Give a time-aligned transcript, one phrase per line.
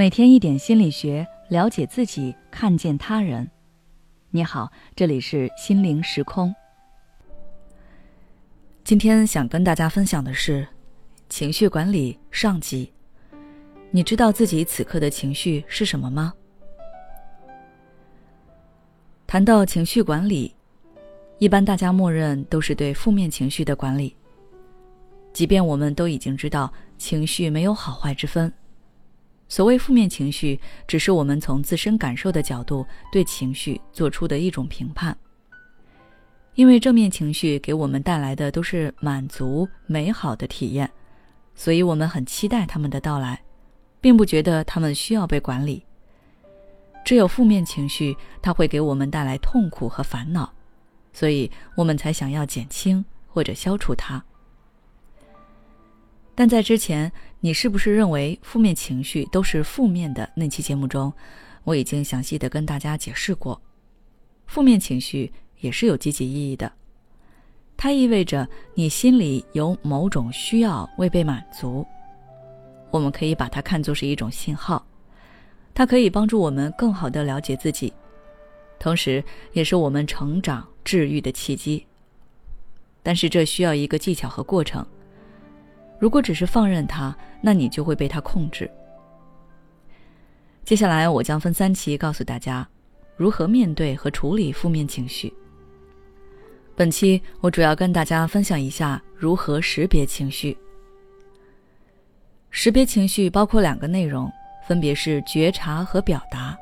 [0.00, 3.50] 每天一点心理学，了解自己，看见他人。
[4.30, 6.54] 你好，这里是心灵时空。
[8.82, 10.66] 今天想跟大家分享的是
[11.28, 12.90] 情绪管理上集。
[13.90, 16.32] 你知道自己此刻的情绪是什么吗？
[19.26, 20.54] 谈到情绪管理，
[21.36, 24.16] 一般大家默认都是对负面情绪的管理。
[25.34, 28.50] 即便我们都已经知道情绪没有好坏之分。
[29.50, 35.14] 所谓负面情绪，只是我们从自身感受的角度对情绪做出的一种评判。
[36.54, 40.88] 因为正面情绪给我们带来的都是满足、美好的体验，
[41.56, 43.42] 所以我们很期待他们的到来，
[44.00, 45.84] 并不觉得他们需要被管理。
[47.04, 50.52] 只有负面情绪，它会给我们带来痛苦和烦恼，
[51.12, 54.22] 所以我们才想要减轻或者消除它。
[56.40, 60.26] 但在之前，你是不是认为负面情绪都是负面的？
[60.34, 61.12] 那期节目中，
[61.64, 63.60] 我已经详细的跟大家解释过，
[64.46, 66.72] 负面情绪也是有积极意义的。
[67.76, 71.86] 它意味着你心里有某种需要未被满足，
[72.90, 74.82] 我们可以把它看作是一种信号，
[75.74, 77.92] 它可以帮助我们更好的了解自己，
[78.78, 81.84] 同时也是我们成长治愈的契机。
[83.02, 84.82] 但是这需要一个技巧和过程。
[86.00, 88.68] 如果只是放任它，那你就会被它控制。
[90.64, 92.66] 接下来，我将分三期告诉大家
[93.16, 95.32] 如何面对和处理负面情绪。
[96.74, 100.56] 本期我主要跟大家分享一下如何识别情绪。
[102.48, 104.32] 识别情绪包括两个内容，
[104.66, 106.56] 分别是觉察和表达。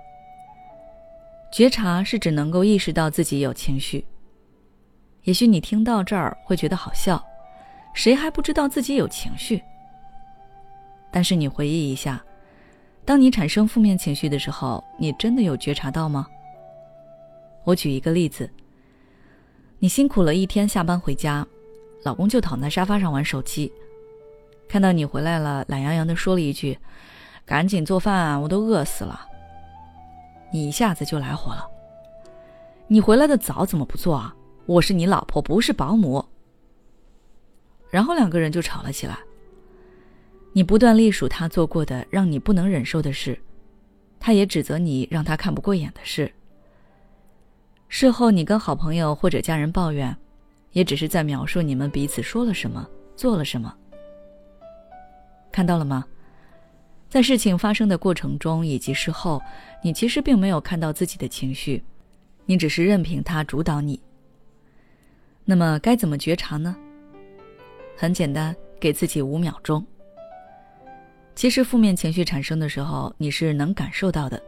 [1.52, 4.04] 觉察是指能够意识到自己有情绪。
[5.22, 7.24] 也许你听到这儿会觉得好笑。
[7.98, 9.60] 谁还不知道自己有情绪？
[11.10, 12.24] 但是你回忆一下，
[13.04, 16.24] 当你产生负面情绪的时候，你真的有觉察到吗？
[17.64, 18.48] 我举一个例子：
[19.80, 21.44] 你辛苦了一天，下班回家，
[22.04, 23.72] 老公就躺在沙发上玩手机，
[24.68, 26.78] 看到你回来了，懒洋洋的说了一句
[27.44, 29.26] ：“赶紧做饭啊，我都饿死了。”
[30.54, 31.68] 你一下子就来火了
[32.86, 34.32] ：“你回来的早，怎么不做啊？
[34.66, 36.24] 我是你老婆，不是保姆。”
[37.90, 39.18] 然后两个人就吵了起来。
[40.52, 43.38] 你不断隶属他做过的让你不能忍受的事，
[44.18, 46.32] 他也指责你让他看不过眼的事。
[47.88, 50.14] 事后你跟好朋友或者家人抱怨，
[50.72, 53.74] 也只是在描述你们彼此说了什么，做了什么。
[55.50, 56.04] 看到了吗？
[57.08, 59.40] 在事情发生的过程中以及事后，
[59.82, 61.82] 你其实并没有看到自己的情绪，
[62.44, 63.98] 你只是任凭它主导你。
[65.44, 66.76] 那么该怎么觉察呢？
[68.00, 69.84] 很简单，给自己五秒钟。
[71.34, 74.40] 其实负面情绪产生的时候，你是能感受到的，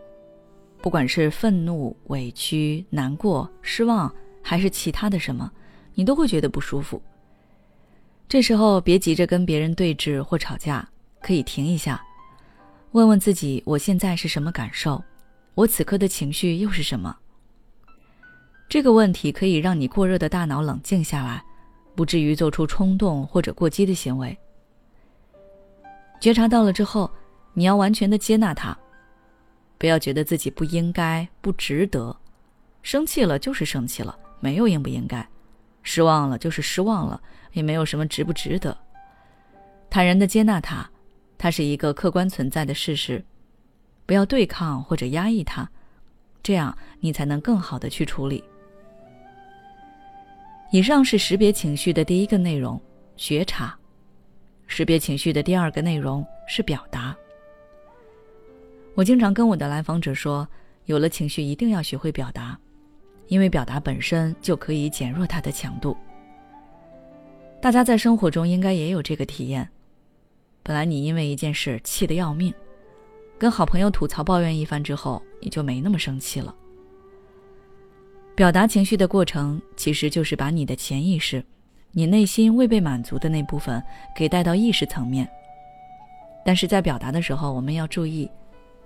[0.80, 5.50] 不管是愤怒、委屈、难过、失望，还是其他的什么，
[5.94, 7.02] 你都会觉得不舒服。
[8.28, 10.88] 这时候别急着跟别人对峙或吵架，
[11.20, 12.00] 可以停一下，
[12.92, 15.02] 问问自己：我现在是什么感受？
[15.56, 17.16] 我此刻的情绪又是什么？
[18.68, 21.42] 这个问题可以让你过热的大脑冷静下来。
[21.94, 24.36] 不至于做出冲动或者过激的行为。
[26.20, 27.10] 觉察到了之后，
[27.54, 28.76] 你要完全的接纳它，
[29.78, 32.14] 不要觉得自己不应该、不值得。
[32.82, 35.22] 生气了就是生气了，没有应不应该；
[35.82, 37.20] 失望了就是失望了，
[37.52, 38.76] 也没有什么值不值得。
[39.88, 40.88] 坦然的接纳它，
[41.36, 43.24] 它是一个客观存在的事实，
[44.06, 45.68] 不要对抗或者压抑它，
[46.42, 48.44] 这样你才能更好的去处理。
[50.72, 52.80] 以上是识别情绪的第一个内容，
[53.16, 53.76] 觉察；
[54.68, 57.16] 识别情绪的第二个内容是表达。
[58.94, 60.46] 我经常跟我的来访者说，
[60.84, 62.56] 有了情绪一定要学会表达，
[63.26, 65.96] 因为表达本身就可以减弱它的强度。
[67.60, 69.68] 大家在生活中应该也有这个体验：
[70.62, 72.54] 本来你因为一件事气得要命，
[73.40, 76.54] 跟好朋友吐槽抱怨一番之后，你就没那么生气了。
[78.40, 81.44] 表达情绪的过程，其实就是把你的潜意识、
[81.92, 83.82] 你内心未被满足的那部分
[84.16, 85.28] 给带到意识层面。
[86.42, 88.30] 但是在表达的时候，我们要注意，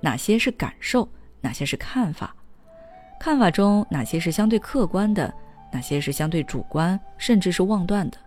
[0.00, 1.08] 哪些是感受，
[1.40, 2.34] 哪些是看法，
[3.20, 5.32] 看法中哪些是相对客观的，
[5.70, 8.18] 哪些是相对主观，甚至是妄断的。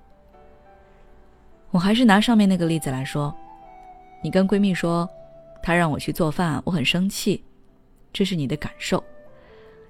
[1.72, 3.36] 我还是拿上面那个例子来说，
[4.24, 5.06] 你跟闺蜜说，
[5.62, 7.44] 她让我去做饭，我很生气，
[8.14, 9.04] 这是你的感受。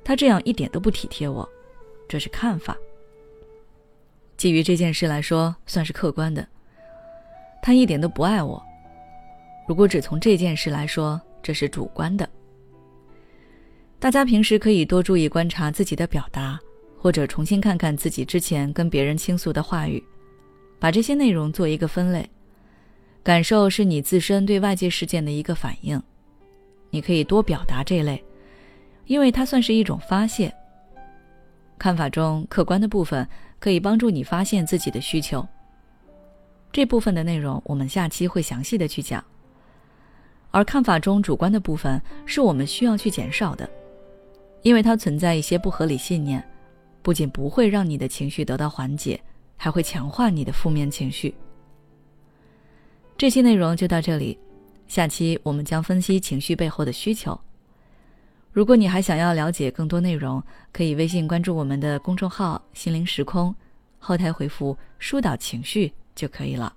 [0.08, 1.46] 他这样一点都不体贴我，
[2.08, 2.78] 这是看法。
[4.38, 6.48] 基于这件事来说，算是客观的。
[7.62, 8.64] 他一点都不爱我。
[9.68, 12.26] 如果只从这件事来说，这是主观的。
[14.00, 16.58] 大家平时可以多注意观察自己的表达，
[16.98, 20.02] 或者重新看看自己之前跟别人倾诉的话语，
[20.80, 22.26] 把这些内容做一个分类。
[23.24, 26.02] 感受是你自身对外界事件的一个反应，
[26.92, 28.24] 你可以多表达这类，
[29.08, 30.54] 因为它算是一种发泄。
[31.80, 33.28] 看法中客观的部分
[33.60, 35.46] 可以帮助你发现自己的需求。
[36.72, 39.24] 这部分的内容我们下期会详细的去讲。
[40.52, 43.68] 而看法中主观的部分是我们需要去减少的。
[44.64, 46.44] 因为它存在一些不合理信念，
[47.02, 49.22] 不仅不会让你的情绪得到缓解，
[49.56, 51.34] 还会强化你的负面情绪。
[53.16, 54.38] 这期内容就到这里，
[54.88, 57.40] 下期我们将分析情绪背后的需求。
[58.58, 60.44] 如果你还想要了解更多内容，
[60.74, 63.54] 可以微信关注我们的公众号“心灵时空”，
[64.00, 66.76] 后台回复“疏导情绪”就可以了。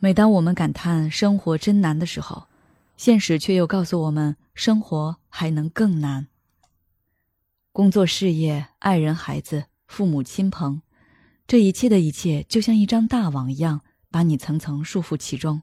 [0.00, 2.48] 每当我们感叹生活真难的时候，
[2.96, 6.26] 现实却又告诉我们，生活还能更难。
[7.70, 10.82] 工作、事业、爱人、孩子、父母亲朋，
[11.46, 15.62] 这一切的一切，就像一张大网一样，把你层层束缚其中。